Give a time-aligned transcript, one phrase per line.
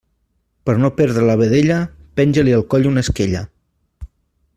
[0.69, 1.77] Per no perdre la vedella,
[2.21, 3.43] penja-li al coll una esquella.